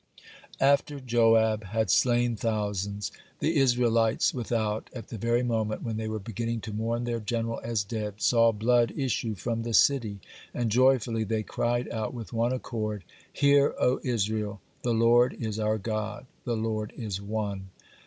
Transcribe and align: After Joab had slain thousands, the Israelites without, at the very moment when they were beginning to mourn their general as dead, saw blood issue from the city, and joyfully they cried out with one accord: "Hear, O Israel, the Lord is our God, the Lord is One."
After 0.59 0.99
Joab 0.99 1.63
had 1.65 1.91
slain 1.91 2.35
thousands, 2.35 3.11
the 3.37 3.55
Israelites 3.57 4.33
without, 4.33 4.89
at 4.93 5.09
the 5.09 5.17
very 5.19 5.43
moment 5.43 5.83
when 5.83 5.97
they 5.97 6.07
were 6.07 6.17
beginning 6.17 6.59
to 6.61 6.73
mourn 6.73 7.03
their 7.03 7.19
general 7.19 7.61
as 7.63 7.83
dead, 7.83 8.15
saw 8.19 8.51
blood 8.51 8.91
issue 8.97 9.35
from 9.35 9.61
the 9.61 9.75
city, 9.75 10.17
and 10.55 10.71
joyfully 10.71 11.23
they 11.23 11.43
cried 11.43 11.87
out 11.89 12.15
with 12.15 12.33
one 12.33 12.51
accord: 12.51 13.03
"Hear, 13.31 13.75
O 13.79 13.99
Israel, 14.03 14.59
the 14.81 14.89
Lord 14.95 15.33
is 15.39 15.59
our 15.59 15.77
God, 15.77 16.25
the 16.45 16.57
Lord 16.57 16.93
is 16.97 17.21
One." 17.21 17.67